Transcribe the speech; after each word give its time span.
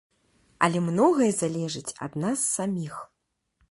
Але 0.67 0.81
многае 0.87 1.29
залежыць 1.43 1.95
ад 2.09 2.13
нас 2.27 2.37
саміх. 2.59 2.93